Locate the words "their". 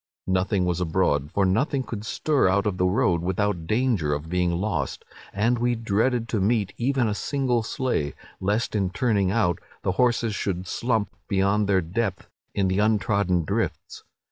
11.69-11.81